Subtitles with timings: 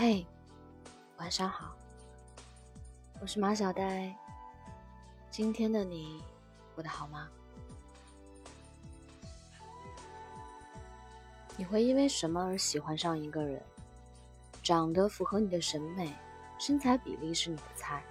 [0.00, 0.24] 嘿，
[1.16, 1.74] 晚上好，
[3.20, 4.14] 我是马小呆。
[5.28, 6.22] 今天的你
[6.72, 7.28] 过得好吗？
[11.56, 13.60] 你会因为什么而喜欢上一个人？
[14.62, 16.14] 长得符合你的审美，
[16.60, 18.04] 身材比例是你的菜，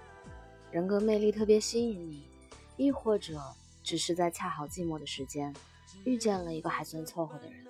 [0.70, 2.28] 人格魅力特别吸引你，
[2.76, 3.40] 亦或者
[3.82, 5.56] 只是在恰好寂寞的时间
[6.04, 7.64] 遇见了一个还算凑合的人？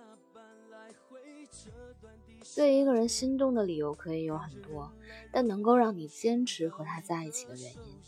[2.57, 4.91] 对一个人心动的理由可以有很多，
[5.31, 8.01] 但能够让你坚持和他在一起的原因，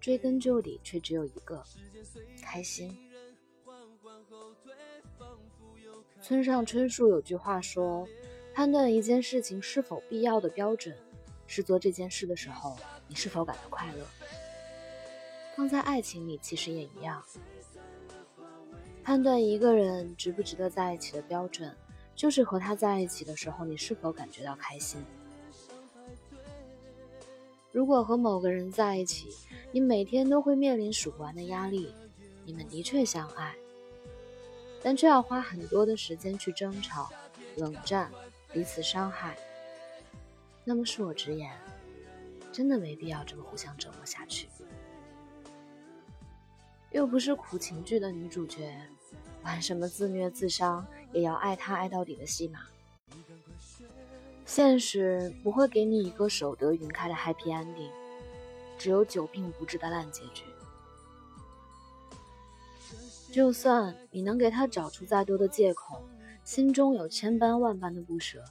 [0.00, 1.62] 追根究底却只有一个：
[2.42, 2.96] 开心。
[6.20, 8.08] 村上春树有句话说
[8.54, 10.96] ：“判断一件事情是否必要的标准，
[11.46, 12.76] 是做这件事的时候
[13.06, 14.06] 你是否感到快乐。”
[15.54, 17.22] 放在爱情里其实也一样，
[19.04, 21.76] 判断一个人值不值得在一起的标准。
[22.16, 25.04] 就是和他在一起的时候，你是否感觉到开心？
[27.72, 29.28] 如果和某个人在一起，
[29.72, 31.92] 你每天都会面临数不完的压力，
[32.44, 33.54] 你们的确相爱，
[34.80, 37.10] 但却要花很多的时间去争吵、
[37.56, 38.10] 冷战、
[38.52, 39.36] 彼此伤害，
[40.62, 41.50] 那么恕我直言，
[42.52, 44.48] 真的没必要这么互相折磨下去。
[46.92, 48.72] 又不是苦情剧的女主角。
[49.44, 52.60] 玩什么自虐自伤也要爱他爱到底的戏码？
[54.46, 57.90] 现实不会给你一个守得云开的 happy ending，
[58.78, 60.44] 只有久病不治的烂结局。
[63.32, 66.02] 就算你能给他找出再多的借口，
[66.44, 68.44] 心中有千般万般的不舍，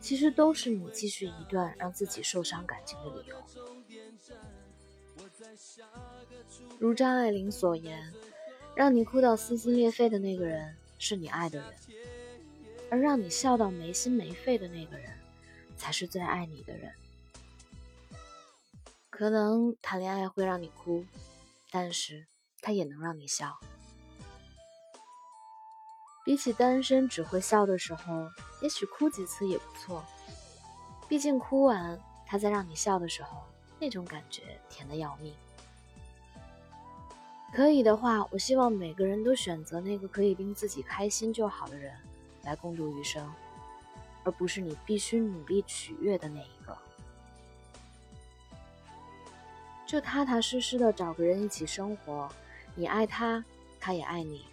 [0.00, 3.36] 其实都是你继续一段让自己受伤感情的理由。
[6.78, 8.12] 如张爱玲所言。
[8.74, 11.74] 让你哭到撕心裂肺的那个人是你爱的人，
[12.90, 15.12] 而让你笑到没心没肺的那个人，
[15.76, 16.92] 才是最爱你的人。
[19.10, 21.04] 可能谈恋爱会让你哭，
[21.70, 22.26] 但是
[22.60, 23.56] 他也能让你笑。
[26.24, 28.28] 比起单身只会笑的时候，
[28.60, 30.04] 也许哭几次也不错。
[31.06, 33.44] 毕竟哭完，他在让你笑的时候，
[33.78, 35.32] 那种感觉甜的要命。
[37.54, 41.94] 可以的话，我希望每个人都选择那个可以令自己开心就好的人
[42.42, 43.32] 来共度余生，
[44.24, 46.76] 而不是你必须努力取悦的那一个。
[49.86, 52.28] 就踏踏实实的找个人一起生活，
[52.74, 53.44] 你爱他，
[53.78, 54.44] 他也爱你，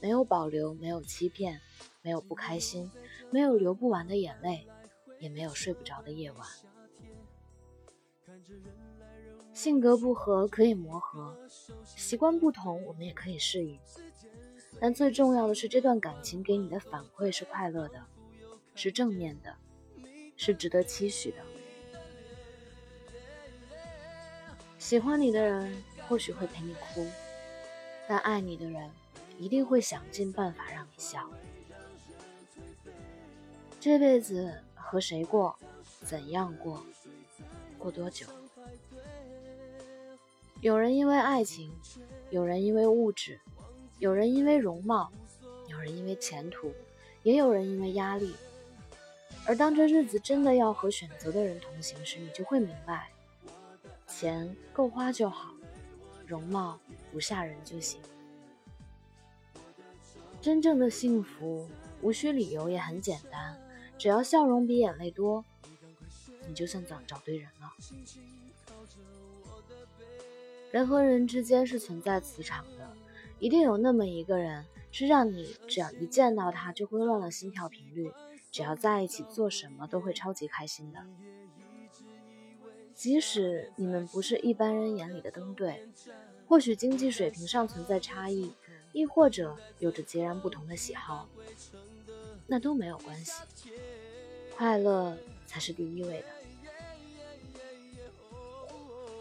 [0.00, 1.60] 没有保留，没有欺骗，
[2.00, 2.90] 没有不开心，
[3.30, 4.66] 没有流不完的眼泪，
[5.20, 6.46] 也没有睡不着的夜晚。
[9.58, 11.36] 性格不合可以磨合，
[11.84, 13.76] 习惯不同我们也可以适应，
[14.78, 18.00] 但最重要的是这段感情给你的反馈是快乐的，
[18.76, 19.56] 是正面的，
[20.36, 21.38] 是值得期许的。
[24.78, 27.04] 喜欢你的人或许会陪你哭，
[28.06, 28.88] 但爱你的人
[29.40, 31.28] 一定会想尽办法让你笑。
[33.80, 35.58] 这辈子和谁过，
[36.04, 36.80] 怎样过，
[37.76, 38.24] 过多久？
[40.60, 41.72] 有人因为爱情，
[42.30, 43.40] 有人因为物质，
[44.00, 45.12] 有人因为容貌，
[45.68, 46.74] 有人因为前途，
[47.22, 48.34] 也有人因为压力。
[49.46, 53.08] 而当这日子真的要和选择的人同行时，你就会明白，
[54.08, 55.54] 钱够花就好，
[56.26, 56.80] 容貌
[57.12, 58.00] 不吓人就行。
[60.40, 61.68] 真正的幸福
[62.02, 63.56] 无需理由，也很简单，
[63.96, 65.44] 只要笑容比眼泪多，
[66.48, 67.72] 你就算找找对人了。
[70.70, 72.94] 人和人之间是存在磁场的，
[73.38, 78.12] 一定有那么一个人，是让你只要一见到他就会乱了心跳频率，
[78.50, 81.00] 只要在一起做什么都会超级开心的。
[82.94, 85.88] 即使你们不是一般人眼里的登对，
[86.46, 88.52] 或许经济水平上存在差异，
[88.92, 91.28] 亦或者有着截然不同的喜好，
[92.46, 93.32] 那都没有关系，
[94.54, 95.16] 快乐
[95.46, 96.26] 才是第一位的。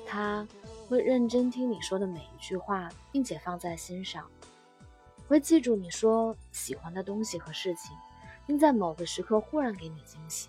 [0.06, 0.46] 他。
[0.89, 4.24] 会认真听你说的每一句话，并且放在心上；
[5.28, 7.95] 会记住你说喜欢的东西和事情，
[8.45, 10.48] 并在某个时刻忽然给你惊喜；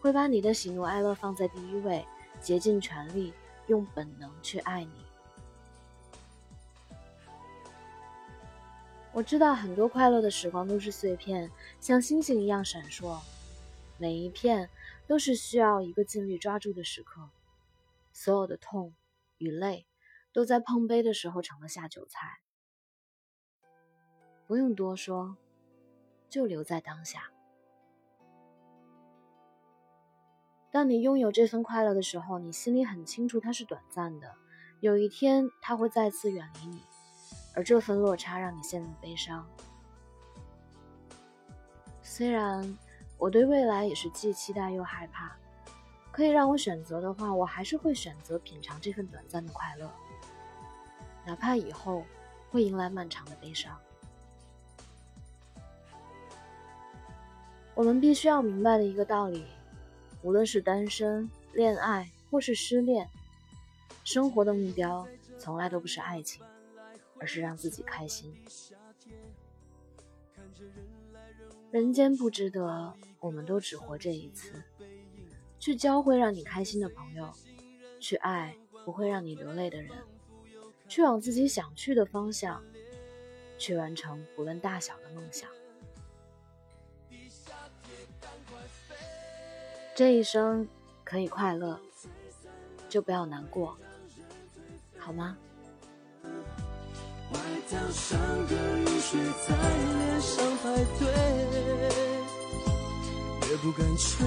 [0.00, 2.04] 会把你的喜怒哀乐放在第一位，
[2.40, 3.32] 竭尽全力
[3.68, 4.92] 用本能去爱你。
[9.12, 11.50] 我知道很多快乐的时光都是碎片，
[11.80, 13.18] 像星星一样闪烁，
[13.98, 14.68] 每一片
[15.06, 17.28] 都是需要一个尽力抓住的时刻。
[18.12, 18.94] 所有的痛
[19.38, 19.86] 与泪，
[20.32, 22.40] 都在碰杯的时候成了下酒菜。
[24.46, 25.36] 不用多说，
[26.28, 27.30] 就留在当下。
[30.72, 34.34] 当你拥有这份快乐的时候，你心里很清楚它是短暂的，
[34.80, 36.82] 有一天它会再次远离你，
[37.54, 39.48] 而这份落差让你陷入悲伤。
[42.02, 42.78] 虽然
[43.18, 45.36] 我对未来也是既期待又害怕，
[46.12, 49.90] 可以让我选择的话，我还是会选择品尝这份短暂的快乐，
[51.24, 52.04] 哪怕以后
[52.50, 53.78] 会迎来漫长的悲伤。
[57.74, 59.46] 我们必须要明白的一个道理。
[60.22, 63.08] 无论是单身、恋爱或是失恋，
[64.04, 65.08] 生活的目标
[65.38, 66.44] 从来都不是爱情，
[67.18, 68.34] 而是让自己开心。
[71.70, 74.62] 人间不值得，我们都只活这一次。
[75.60, 77.30] 去交会让你开心的朋友，
[78.00, 79.90] 去爱不会让你流泪的人，
[80.88, 82.62] 去往自己想去的方向，
[83.58, 85.50] 去完成不论大小的梦想。
[89.94, 90.66] 这一生
[91.04, 91.78] 可以快乐，
[92.88, 93.76] 就不要难过，
[94.96, 95.36] 好吗？
[96.24, 101.06] 外套上的雨水在脸上排队，
[103.50, 104.26] 也不敢吹，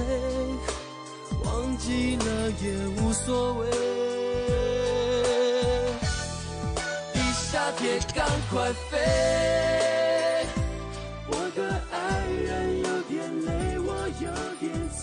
[1.44, 2.64] 忘记了也
[3.00, 3.70] 无所谓。
[7.12, 8.92] 地下铁赶快飞，
[11.28, 11.60] 我的
[11.92, 11.96] 爱
[12.30, 13.12] 人有点
[13.44, 13.88] 累，我
[14.20, 14.26] 有
[14.58, 15.00] 点醉。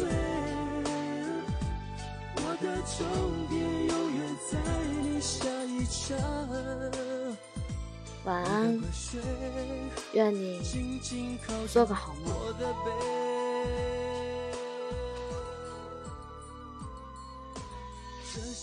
[2.35, 2.65] 我的
[2.97, 2.99] 终
[3.47, 3.53] 点
[3.87, 4.19] 永远
[4.51, 4.53] 在
[5.01, 5.75] 你下一
[6.07, 6.17] 站。
[8.23, 8.79] 晚安，
[10.13, 10.61] 愿你
[11.67, 12.33] 做个好梦。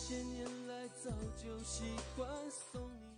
[0.09, 1.85] 些年来早就习
[2.17, 3.18] 惯送你。